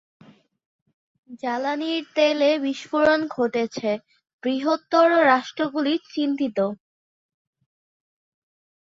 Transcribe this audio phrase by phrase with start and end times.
[1.41, 3.91] জ্বালানী তেলে বিস্ফোরণ ঘটছে,
[4.43, 6.57] বৃহত্তর রাষ্ট্র গুলি চিন্তিত।